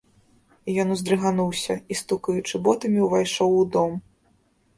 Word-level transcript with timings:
Ён 0.83 0.87
уздрыгануўся 0.95 1.75
і 1.81 1.93
стукаючы 2.01 2.55
ботамі 2.69 2.99
ўвайшоў 3.05 3.51
у 3.61 3.61
дом. 3.79 3.93